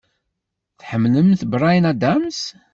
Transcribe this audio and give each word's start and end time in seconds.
Tḥemmlemt 0.79 1.41
Bryan 1.51 1.85
Adams? 1.91 2.41